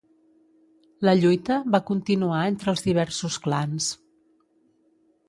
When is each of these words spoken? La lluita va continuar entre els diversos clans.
La 1.07 1.13
lluita 1.19 1.57
va 1.75 1.81
continuar 1.89 2.39
entre 2.53 2.73
els 2.73 2.83
diversos 2.87 3.37
clans. 3.45 3.91